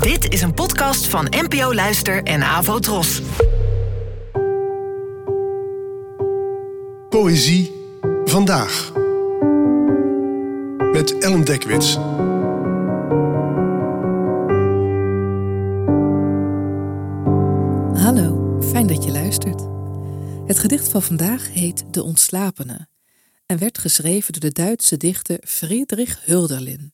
Dit 0.00 0.32
is 0.32 0.42
een 0.42 0.54
podcast 0.54 1.06
van 1.06 1.26
NPO 1.30 1.74
Luister 1.74 2.22
en 2.22 2.42
Avo 2.42 2.78
Tros. 2.78 3.22
Poëzie 7.08 7.72
vandaag. 8.24 8.92
Met 10.92 11.18
Ellen 11.18 11.44
Dekwits. 11.44 11.94
Hallo, 18.02 18.58
fijn 18.70 18.86
dat 18.86 19.04
je 19.04 19.10
luistert. 19.12 19.62
Het 20.46 20.58
gedicht 20.58 20.88
van 20.88 21.02
vandaag 21.02 21.52
heet 21.52 21.84
De 21.90 22.02
Ontslapene 22.02 22.86
en 23.46 23.58
werd 23.58 23.78
geschreven 23.78 24.32
door 24.32 24.50
de 24.50 24.62
Duitse 24.62 24.96
dichter 24.96 25.38
Friedrich 25.46 26.20
Hölderlin, 26.24 26.92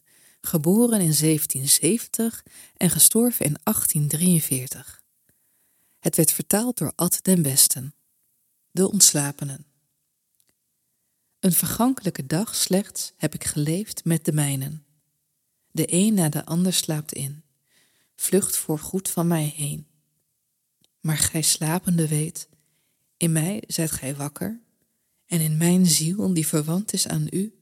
geboren 0.48 1.00
in 1.00 1.14
1770 1.14 2.44
en 2.76 2.90
gestorven 2.90 3.44
in 3.44 3.56
1843. 3.62 5.02
Het 5.98 6.16
werd 6.16 6.32
vertaald 6.32 6.78
door 6.78 6.92
Ad 6.94 7.18
den 7.22 7.42
Westen. 7.42 7.94
De 8.70 8.90
Ontslapenen. 8.90 9.66
Een 11.40 11.52
vergankelijke 11.52 12.26
dag 12.26 12.54
slechts 12.54 13.12
heb 13.16 13.34
ik 13.34 13.44
geleefd 13.44 14.04
met 14.04 14.24
de 14.24 14.32
mijnen. 14.32 14.86
De 15.70 15.84
een 15.86 16.14
na 16.14 16.28
de 16.28 16.44
ander 16.44 16.72
slaapt 16.72 17.12
in, 17.12 17.42
vlucht 18.16 18.56
voor 18.56 18.78
goed 18.78 19.08
van 19.08 19.26
mij 19.26 19.52
heen. 19.56 19.86
Maar 21.00 21.18
gij 21.18 21.42
slapende 21.42 22.08
weet, 22.08 22.48
in 23.16 23.32
mij 23.32 23.62
zijt 23.66 23.90
gij 23.90 24.16
wakker, 24.16 24.60
en 25.26 25.40
in 25.40 25.56
mijn 25.56 25.86
ziel, 25.86 26.34
die 26.34 26.46
verwant 26.46 26.92
is 26.92 27.08
aan 27.08 27.26
u, 27.30 27.58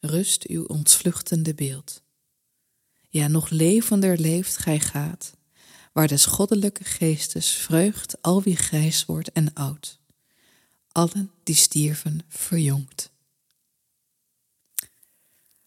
rust 0.00 0.46
uw 0.46 0.64
ontvluchtende 0.64 1.54
beeld. 1.54 2.02
Ja, 3.12 3.28
nog 3.28 3.48
levender 3.48 4.18
leeft 4.18 4.56
gij 4.56 4.80
gaat, 4.80 5.32
waar 5.92 6.08
des 6.08 6.26
goddelijke 6.26 6.84
geestes 6.84 7.50
vreugd 7.50 8.22
al 8.22 8.42
wie 8.42 8.56
grijs 8.56 9.04
wordt 9.04 9.32
en 9.32 9.54
oud, 9.54 10.00
allen 10.92 11.30
die 11.42 11.54
stierven 11.54 12.20
verjongt. 12.28 13.10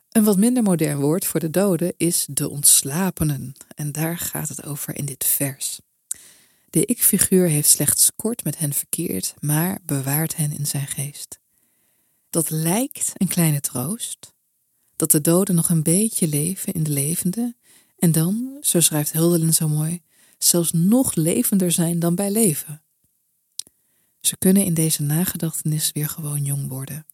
Een 0.09 0.23
wat 0.23 0.38
minder 0.38 0.63
modern 0.63 1.00
woord 1.00 1.25
voor 1.25 1.39
de 1.39 1.50
doden 1.50 1.94
is 1.97 2.25
de 2.30 2.50
ontslapenen, 2.50 3.53
en 3.75 3.91
daar 3.91 4.17
gaat 4.17 4.50
het 4.50 4.63
over 4.63 4.95
in 4.95 5.05
dit 5.05 5.25
vers. 5.25 5.80
De 6.69 6.85
ik-figuur 6.85 7.47
heeft 7.47 7.69
slechts 7.69 8.11
kort 8.16 8.44
met 8.44 8.57
hen 8.57 8.73
verkeerd, 8.73 9.33
maar 9.39 9.80
bewaart 9.85 10.35
hen 10.35 10.52
in 10.52 10.66
zijn 10.66 10.88
geest. 10.88 11.39
Dat 12.30 12.50
lijkt 12.50 13.11
een 13.13 13.28
kleine 13.28 13.59
troost, 13.59 14.32
dat 15.03 15.11
de 15.11 15.31
doden 15.31 15.55
nog 15.55 15.69
een 15.69 15.83
beetje 15.83 16.27
leven 16.27 16.73
in 16.73 16.83
de 16.83 16.91
levende, 16.91 17.55
en 17.97 18.11
dan, 18.11 18.57
zo 18.61 18.79
schrijft 18.79 19.11
Huldelin 19.11 19.53
zo 19.53 19.67
mooi, 19.67 20.01
zelfs 20.37 20.71
nog 20.71 21.15
levender 21.15 21.71
zijn 21.71 21.99
dan 21.99 22.15
bij 22.15 22.31
leven. 22.31 22.81
Ze 24.21 24.37
kunnen 24.37 24.65
in 24.65 24.73
deze 24.73 25.01
nagedachtenis 25.01 25.91
weer 25.91 26.09
gewoon 26.09 26.43
jong 26.43 26.67
worden, 26.67 27.05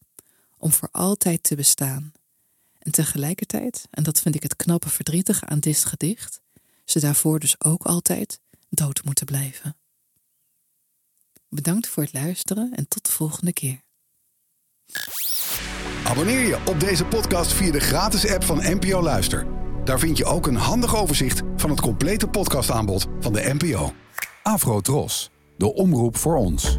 om 0.58 0.72
voor 0.72 0.90
altijd 0.92 1.44
te 1.44 1.56
bestaan. 1.56 2.12
En 2.80 2.92
tegelijkertijd, 2.92 3.88
en 3.92 4.04
dat 4.04 4.20
vind 4.20 4.36
ik 4.36 4.44
het 4.44 4.56
knappe 4.56 4.90
verdrietige 4.90 5.46
aan 5.46 5.60
dit 5.60 5.86
gedicht, 5.86 6.42
ze 6.86 7.00
daarvoor 7.00 7.40
dus 7.40 7.62
ook 7.62 7.84
altijd 7.84 8.40
dood 8.70 9.04
moeten 9.04 9.26
blijven. 9.26 9.76
Bedankt 11.48 11.88
voor 11.88 12.04
het 12.04 12.14
luisteren 12.14 12.74
en 12.76 12.88
tot 12.88 13.06
de 13.06 13.12
volgende 13.12 13.54
keer. 13.54 13.82
Abonneer 16.10 16.48
je 16.48 16.58
op 16.66 16.80
deze 16.80 17.06
podcast 17.06 17.54
via 17.54 17.72
de 17.72 17.80
gratis 17.80 18.32
app 18.34 18.44
van 18.44 18.62
NPO 18.64 19.02
Luister. 19.02 19.46
Daar 19.84 20.00
vind 20.00 20.18
je 20.18 20.26
ook 20.26 20.48
een 20.48 20.56
handig 20.56 20.96
overzicht 20.96 21.42
van 21.56 21.70
het 21.70 21.82
complete 21.82 22.28
podcastaanbod 22.28 23.08
van 23.20 23.34
de 23.34 23.54
NPO. 23.58 23.94
Afro 24.44 24.80
Tros, 24.80 25.32
de 25.58 25.74
omroep 25.74 26.18
voor 26.18 26.36
ons. 26.36 26.78